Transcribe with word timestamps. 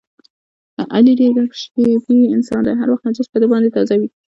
علي 0.95 1.13
ډېر 1.19 1.31
ګپ 1.37 1.51
شپي 1.61 1.85
انسان 2.35 2.59
دی، 2.65 2.73
هر 2.79 2.87
وخت 2.89 3.03
مجلس 3.07 3.27
په 3.31 3.37
ده 3.41 3.47
باندې 3.51 3.73
تازه 3.75 3.93
وي. 3.99 4.07